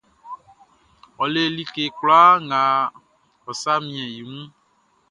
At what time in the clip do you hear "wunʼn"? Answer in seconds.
4.27-4.47